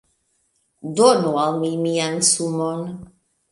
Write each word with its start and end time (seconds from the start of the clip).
Donu 0.95 1.31
al 1.43 1.53
mi 1.61 1.71
mian 1.83 2.19
sumon 2.33 2.81